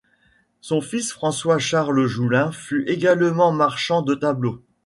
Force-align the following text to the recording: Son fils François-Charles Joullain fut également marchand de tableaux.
Son 0.61 0.81
fils 0.81 1.11
François-Charles 1.13 2.07
Joullain 2.07 2.51
fut 2.51 2.85
également 2.87 3.51
marchand 3.51 4.01
de 4.01 4.15
tableaux. 4.15 4.63